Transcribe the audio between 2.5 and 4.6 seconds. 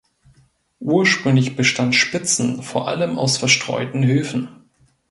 vor allem aus verstreuten Höfen.